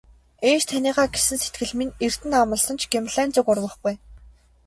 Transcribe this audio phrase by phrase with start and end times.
[0.49, 3.97] Ээж таныгаа гэсэн сэтгэл минь эрдэнэ амласан ч Гималайн зүг урвахгүй ээ.